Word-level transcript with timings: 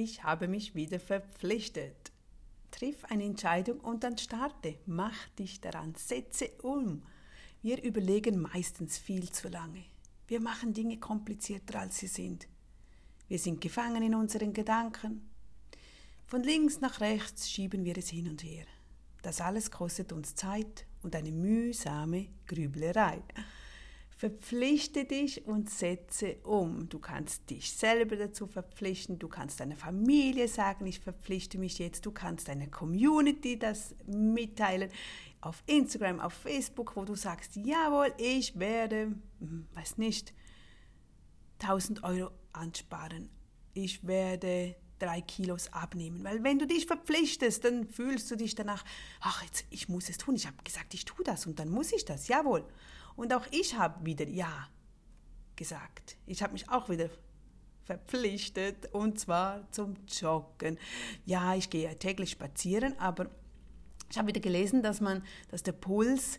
Ich 0.00 0.22
habe 0.22 0.46
mich 0.46 0.76
wieder 0.76 1.00
verpflichtet. 1.00 2.12
Triff 2.70 3.04
eine 3.06 3.24
Entscheidung 3.24 3.80
und 3.80 4.04
dann 4.04 4.16
starte. 4.16 4.78
Mach 4.86 5.28
dich 5.30 5.60
daran. 5.60 5.96
Setze 5.96 6.50
um. 6.62 7.02
Wir 7.62 7.82
überlegen 7.82 8.40
meistens 8.40 8.96
viel 8.96 9.28
zu 9.32 9.48
lange. 9.48 9.82
Wir 10.28 10.38
machen 10.38 10.72
Dinge 10.72 10.98
komplizierter, 10.98 11.80
als 11.80 11.98
sie 11.98 12.06
sind. 12.06 12.46
Wir 13.26 13.40
sind 13.40 13.60
gefangen 13.60 14.04
in 14.04 14.14
unseren 14.14 14.52
Gedanken. 14.52 15.28
Von 16.26 16.44
links 16.44 16.80
nach 16.80 17.00
rechts 17.00 17.50
schieben 17.50 17.84
wir 17.84 17.98
es 17.98 18.10
hin 18.10 18.28
und 18.28 18.44
her. 18.44 18.66
Das 19.22 19.40
alles 19.40 19.68
kostet 19.68 20.12
uns 20.12 20.36
Zeit 20.36 20.86
und 21.02 21.16
eine 21.16 21.32
mühsame 21.32 22.28
Grüblerei. 22.46 23.20
Verpflichte 24.18 25.04
dich 25.04 25.46
und 25.46 25.70
setze 25.70 26.38
um. 26.42 26.88
Du 26.88 26.98
kannst 26.98 27.50
dich 27.50 27.72
selber 27.72 28.16
dazu 28.16 28.48
verpflichten, 28.48 29.20
du 29.20 29.28
kannst 29.28 29.60
deiner 29.60 29.76
Familie 29.76 30.48
sagen, 30.48 30.86
ich 30.86 30.98
verpflichte 30.98 31.56
mich 31.56 31.78
jetzt, 31.78 32.04
du 32.04 32.10
kannst 32.10 32.48
deiner 32.48 32.66
Community 32.66 33.56
das 33.56 33.94
mitteilen, 34.06 34.90
auf 35.40 35.62
Instagram, 35.66 36.18
auf 36.18 36.32
Facebook, 36.32 36.96
wo 36.96 37.04
du 37.04 37.14
sagst, 37.14 37.54
jawohl, 37.54 38.12
ich 38.18 38.58
werde, 38.58 39.14
hm, 39.38 39.68
weiß 39.74 39.98
nicht, 39.98 40.34
1000 41.60 42.02
Euro 42.02 42.32
ansparen, 42.52 43.30
ich 43.72 44.04
werde 44.04 44.74
drei 44.98 45.20
Kilos 45.20 45.72
abnehmen. 45.72 46.24
Weil 46.24 46.42
wenn 46.44 46.58
du 46.58 46.66
dich 46.66 46.86
verpflichtest, 46.86 47.64
dann 47.64 47.88
fühlst 47.88 48.30
du 48.30 48.36
dich 48.36 48.54
danach, 48.54 48.84
ach, 49.20 49.42
jetzt, 49.42 49.64
ich 49.70 49.88
muss 49.88 50.08
es 50.08 50.18
tun. 50.18 50.36
Ich 50.36 50.46
habe 50.46 50.56
gesagt, 50.64 50.94
ich 50.94 51.04
tue 51.04 51.24
das 51.24 51.46
und 51.46 51.58
dann 51.58 51.68
muss 51.68 51.92
ich 51.92 52.04
das. 52.04 52.28
Jawohl. 52.28 52.64
Und 53.16 53.32
auch 53.34 53.46
ich 53.50 53.76
habe 53.76 54.04
wieder 54.04 54.28
Ja 54.28 54.68
gesagt. 55.56 56.16
Ich 56.26 56.42
habe 56.42 56.52
mich 56.52 56.68
auch 56.68 56.88
wieder 56.88 57.10
verpflichtet 57.84 58.92
und 58.92 59.18
zwar 59.18 59.70
zum 59.72 59.96
Joggen. 60.06 60.78
Ja, 61.24 61.54
ich 61.54 61.70
gehe 61.70 61.84
ja 61.84 61.94
täglich 61.94 62.30
spazieren, 62.30 62.98
aber 62.98 63.30
ich 64.10 64.18
habe 64.18 64.28
wieder 64.28 64.40
gelesen, 64.40 64.82
dass 64.82 65.00
man, 65.00 65.24
dass 65.50 65.62
der 65.62 65.72
Puls 65.72 66.38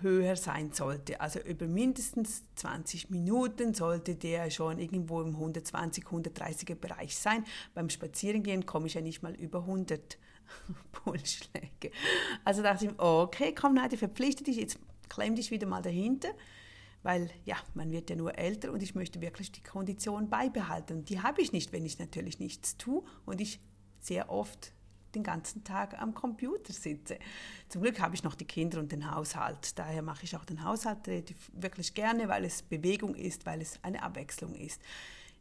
höher 0.00 0.36
sein 0.36 0.72
sollte. 0.72 1.20
Also 1.20 1.40
über 1.40 1.66
mindestens 1.66 2.44
20 2.56 3.10
Minuten 3.10 3.74
sollte 3.74 4.14
der 4.14 4.50
schon 4.50 4.78
irgendwo 4.78 5.20
im 5.22 5.34
120, 5.34 6.04
130er 6.04 6.74
Bereich 6.74 7.16
sein. 7.16 7.44
Beim 7.74 7.90
Spazierengehen 7.90 8.66
komme 8.66 8.86
ich 8.86 8.94
ja 8.94 9.00
nicht 9.00 9.22
mal 9.22 9.34
über 9.34 9.60
100 9.60 10.18
Pulsschläge. 10.92 11.90
Also 12.44 12.62
dachte 12.62 12.86
ich, 12.86 12.98
okay, 12.98 13.54
komm, 13.54 13.74
Nadja, 13.74 13.98
verpflichte 13.98 14.44
dich, 14.44 14.56
jetzt 14.56 14.78
klemm 15.08 15.34
dich 15.34 15.50
wieder 15.50 15.66
mal 15.66 15.82
dahinter, 15.82 16.28
weil 17.02 17.30
ja, 17.44 17.56
man 17.74 17.90
wird 17.90 18.10
ja 18.10 18.16
nur 18.16 18.36
älter 18.36 18.72
und 18.72 18.82
ich 18.82 18.94
möchte 18.94 19.20
wirklich 19.20 19.52
die 19.52 19.62
Kondition 19.62 20.28
beibehalten. 20.28 21.04
Die 21.04 21.20
habe 21.20 21.40
ich 21.40 21.52
nicht, 21.52 21.72
wenn 21.72 21.84
ich 21.84 21.98
natürlich 21.98 22.38
nichts 22.38 22.76
tue 22.76 23.04
und 23.24 23.40
ich 23.40 23.60
sehr 24.00 24.30
oft 24.30 24.72
den 25.14 25.22
ganzen 25.22 25.64
Tag 25.64 26.00
am 26.00 26.14
Computer 26.14 26.72
sitze. 26.72 27.18
Zum 27.68 27.82
Glück 27.82 28.00
habe 28.00 28.14
ich 28.14 28.22
noch 28.22 28.34
die 28.34 28.44
Kinder 28.44 28.78
und 28.78 28.92
den 28.92 29.10
Haushalt. 29.14 29.78
Daher 29.78 30.02
mache 30.02 30.24
ich 30.24 30.36
auch 30.36 30.44
den 30.44 30.64
Haushalt 30.64 30.98
wirklich 31.52 31.94
gerne, 31.94 32.28
weil 32.28 32.44
es 32.44 32.62
Bewegung 32.62 33.14
ist, 33.14 33.46
weil 33.46 33.60
es 33.60 33.78
eine 33.82 34.02
Abwechslung 34.02 34.54
ist. 34.54 34.80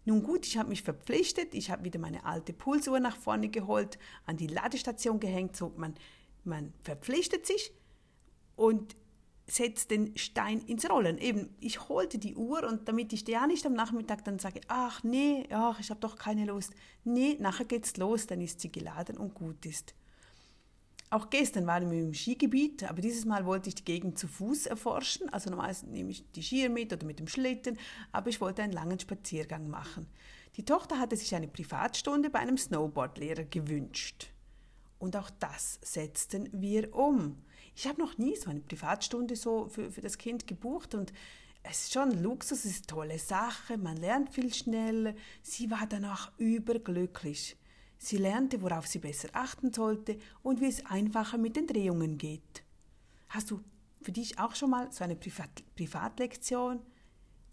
Nun 0.05 0.21
gut, 0.21 0.45
ich 0.45 0.57
habe 0.57 0.69
mich 0.69 0.83
verpflichtet, 0.83 1.55
ich 1.55 1.71
habe 1.71 1.83
wieder 1.83 1.99
meine 1.99 2.25
alte 2.25 2.53
Pulsuhr 2.53 2.99
nach 2.99 3.17
vorne 3.17 3.49
geholt, 3.49 3.97
an 4.27 4.37
die 4.37 4.47
Ladestation 4.47 5.19
gehängt, 5.19 5.55
so 5.55 5.73
man, 5.77 5.95
man 6.43 6.73
verpflichtet 6.83 7.47
sich 7.47 7.71
und 8.55 8.95
setzt 9.47 9.91
den 9.91 10.17
Stein 10.17 10.61
ins 10.61 10.89
Rollen. 10.89 11.17
Eben, 11.17 11.55
ich 11.59 11.87
holte 11.87 12.17
die 12.17 12.35
Uhr 12.35 12.67
und 12.67 12.87
damit 12.87 13.13
ich 13.13 13.27
ja 13.27 13.45
nicht 13.47 13.65
am 13.65 13.73
Nachmittag 13.73 14.23
dann 14.23 14.39
sage, 14.39 14.61
ach 14.67 15.03
nee, 15.03 15.45
ach, 15.51 15.79
ich 15.79 15.89
habe 15.89 15.99
doch 15.99 16.17
keine 16.17 16.45
Lust. 16.45 16.73
Nee, 17.03 17.37
nachher 17.39 17.65
geht's 17.65 17.97
los, 17.97 18.27
dann 18.27 18.41
ist 18.41 18.59
sie 18.61 18.71
geladen 18.71 19.17
und 19.17 19.35
gut 19.35 19.65
ist. 19.65 19.93
Auch 21.11 21.29
gestern 21.29 21.67
waren 21.67 21.91
wir 21.91 21.99
im 21.99 22.13
Skigebiet, 22.13 22.83
aber 22.83 22.99
dieses 22.99 23.25
Mal 23.25 23.45
wollte 23.45 23.69
ich 23.69 23.75
die 23.75 23.85
Gegend 23.85 24.17
zu 24.17 24.27
Fuß 24.27 24.65
erforschen. 24.65 25.29
Also 25.29 25.49
normalerweise 25.49 25.87
nehme 25.87 26.09
ich 26.11 26.29
die 26.31 26.41
Skier 26.41 26.69
mit 26.69 26.91
oder 26.91 27.05
mit 27.05 27.19
dem 27.19 27.27
Schlitten, 27.27 27.77
aber 28.11 28.29
ich 28.29 28.41
wollte 28.41 28.63
einen 28.63 28.73
langen 28.73 28.99
Spaziergang 28.99 29.69
machen. 29.69 30.07
Die 30.57 30.65
Tochter 30.65 30.97
hatte 30.97 31.15
sich 31.15 31.35
eine 31.35 31.47
Privatstunde 31.47 32.29
bei 32.29 32.39
einem 32.39 32.57
Snowboardlehrer 32.57 33.43
gewünscht. 33.43 34.29
Und 35.05 35.15
auch 35.17 35.29
das 35.39 35.77
setzten 35.83 36.49
wir 36.51 36.95
um. 36.95 37.37
Ich 37.75 37.85
habe 37.85 38.01
noch 38.01 38.17
nie 38.17 38.35
so 38.35 38.49
eine 38.49 38.61
Privatstunde 38.61 39.35
so 39.35 39.67
für, 39.67 39.91
für 39.91 40.01
das 40.01 40.17
Kind 40.17 40.47
gebucht 40.47 40.95
und 40.95 41.13
es 41.61 41.83
ist 41.83 41.93
schon 41.93 42.23
Luxus, 42.23 42.65
es 42.65 42.71
ist 42.71 42.89
eine 42.91 42.99
tolle 43.01 43.19
Sache, 43.19 43.77
man 43.77 43.97
lernt 43.97 44.33
viel 44.33 44.51
schneller. 44.51 45.13
Sie 45.43 45.69
war 45.69 45.85
danach 45.87 46.31
überglücklich. 46.39 47.55
Sie 47.99 48.17
lernte, 48.17 48.63
worauf 48.63 48.87
sie 48.87 48.97
besser 48.97 49.29
achten 49.33 49.71
sollte 49.71 50.17
und 50.41 50.59
wie 50.59 50.69
es 50.69 50.83
einfacher 50.87 51.37
mit 51.37 51.55
den 51.55 51.67
Drehungen 51.67 52.17
geht. 52.17 52.63
Hast 53.29 53.51
du 53.51 53.61
für 54.01 54.11
dich 54.11 54.39
auch 54.39 54.55
schon 54.55 54.71
mal 54.71 54.91
so 54.91 55.03
eine 55.03 55.15
Privat 55.15 55.51
Privatlektion? 55.75 56.79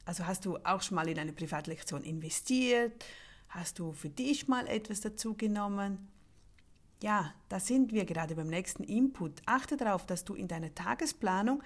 Also 0.06 0.26
hast 0.26 0.46
du 0.46 0.56
auch 0.64 0.80
schon 0.80 0.94
mal 0.94 1.06
in 1.06 1.19
eine 1.19 1.34
Privatlektion 1.34 2.02
investiert? 2.02 3.04
Hast 3.50 3.78
du 3.78 3.92
für 3.92 4.08
dich 4.08 4.48
mal 4.48 4.66
etwas 4.69 5.02
dazu 5.02 5.34
genommen? 5.34 6.08
Ja, 7.02 7.34
da 7.48 7.58
sind 7.58 7.92
wir 7.92 8.04
gerade 8.04 8.36
beim 8.36 8.46
nächsten 8.46 8.84
Input. 8.84 9.42
Achte 9.44 9.76
darauf, 9.76 10.06
dass 10.06 10.24
du 10.24 10.34
in 10.34 10.46
deiner 10.46 10.72
Tagesplanung 10.72 11.62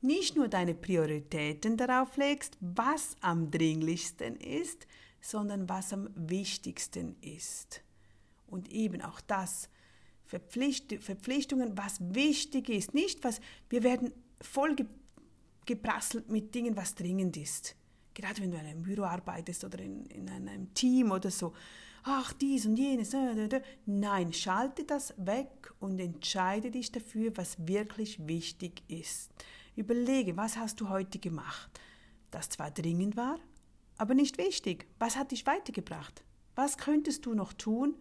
nicht 0.00 0.34
nur 0.34 0.48
deine 0.48 0.74
Prioritäten 0.74 1.76
darauf 1.76 2.16
legst, 2.16 2.58
was 2.60 3.16
am 3.20 3.52
dringlichsten 3.52 4.36
ist, 4.36 4.88
sondern 5.20 5.68
was 5.68 5.92
am 5.92 6.10
wichtigsten 6.16 7.14
ist. 7.20 7.82
Und 8.48 8.72
eben 8.72 9.02
auch 9.02 9.20
das, 9.20 9.68
Verpflicht, 10.24 11.00
Verpflichtungen, 11.00 11.78
was 11.78 11.98
wichtig 12.00 12.68
ist, 12.68 12.92
nicht 12.92 13.22
was, 13.22 13.40
wir 13.68 13.84
werden 13.84 14.12
voll 14.40 14.74
geprasselt 15.64 16.28
mit 16.28 16.54
Dingen, 16.54 16.76
was 16.76 16.96
dringend 16.96 17.36
ist. 17.36 17.76
Gerade 18.14 18.42
wenn 18.42 18.50
du 18.50 18.56
in 18.56 18.66
einem 18.66 18.82
Büro 18.82 19.04
arbeitest 19.04 19.62
oder 19.64 19.78
in, 19.78 20.06
in 20.06 20.28
einem 20.28 20.74
Team 20.74 21.12
oder 21.12 21.30
so 21.30 21.52
ach, 22.02 22.32
dies 22.32 22.66
und 22.66 22.76
jenes. 22.76 23.14
Nein, 23.86 24.32
schalte 24.32 24.84
das 24.84 25.14
weg 25.16 25.72
und 25.80 25.98
entscheide 25.98 26.70
dich 26.70 26.92
dafür, 26.92 27.36
was 27.36 27.66
wirklich 27.66 28.26
wichtig 28.26 28.82
ist. 28.88 29.30
Überlege, 29.76 30.36
was 30.36 30.56
hast 30.56 30.80
du 30.80 30.88
heute 30.88 31.18
gemacht, 31.18 31.80
das 32.30 32.50
zwar 32.50 32.70
dringend 32.70 33.16
war, 33.16 33.38
aber 33.96 34.14
nicht 34.14 34.38
wichtig. 34.38 34.86
Was 34.98 35.16
hat 35.16 35.30
dich 35.30 35.46
weitergebracht? 35.46 36.24
Was 36.54 36.76
könntest 36.76 37.24
du 37.24 37.34
noch 37.34 37.52
tun, 37.52 37.94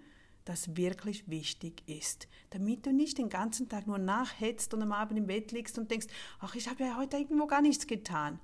das 0.45 0.75
wirklich 0.75 1.29
wichtig 1.29 1.83
ist, 1.87 2.27
damit 2.49 2.85
du 2.85 2.91
nicht 2.91 3.17
den 3.17 3.29
ganzen 3.29 3.69
Tag 3.69 3.87
nur 3.87 3.99
nachhetzt 3.99 4.73
und 4.73 4.81
am 4.81 4.91
Abend 4.91 5.19
im 5.19 5.27
Bett 5.27 5.51
liegst 5.51 5.77
und 5.77 5.91
denkst, 5.91 6.07
ach, 6.39 6.55
ich 6.55 6.67
habe 6.67 6.83
ja 6.83 6.97
heute 6.97 7.17
irgendwo 7.17 7.45
gar 7.45 7.61
nichts 7.61 7.87
getan. 7.87 8.39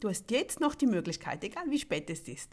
Du 0.00 0.08
hast 0.08 0.30
jetzt 0.30 0.58
noch 0.58 0.74
die 0.74 0.86
Möglichkeit, 0.86 1.44
egal 1.44 1.70
wie 1.70 1.78
spät 1.78 2.10
es 2.10 2.26
ist, 2.26 2.52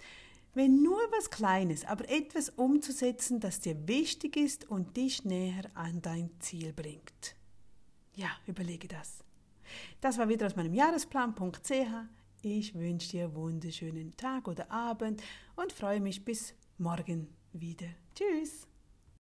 wenn 0.54 0.82
nur 0.82 1.00
was 1.12 1.30
Kleines, 1.30 1.86
aber 1.86 2.10
etwas 2.10 2.50
umzusetzen, 2.50 3.40
das 3.40 3.60
dir 3.60 3.88
wichtig 3.88 4.38
ist 4.38 4.70
und 4.70 4.98
dich 4.98 5.26
näher 5.26 5.70
an 5.74 6.02
dein 6.02 6.32
Ziel 6.40 6.74
bringt. 6.74 7.36
Ja, 8.16 8.30
überlege 8.48 8.88
das. 8.88 9.24
Das 10.02 10.18
war 10.18 10.30
wieder 10.30 10.48
aus 10.48 10.56
meinem 10.56 10.74
Jahresplan.ch. 10.74 11.72
Ich 12.42 12.74
wünsche 12.74 13.10
dir 13.10 13.26
einen 13.26 13.36
wunderschönen 13.36 14.16
Tag 14.16 14.48
oder 14.48 14.72
Abend 14.72 15.22
und 15.56 15.72
freue 15.72 16.00
mich 16.00 16.24
bis 16.24 16.54
morgen 16.78 17.28
wieder. 17.54 17.88
Tschüss. 18.16 18.69